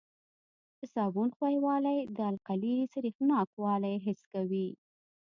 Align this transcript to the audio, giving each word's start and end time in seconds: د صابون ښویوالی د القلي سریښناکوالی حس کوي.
د 0.77 0.79
صابون 0.93 1.29
ښویوالی 1.37 1.99
د 2.15 2.17
القلي 2.31 2.75
سریښناکوالی 2.93 3.95
حس 4.05 4.21
کوي. 4.33 4.67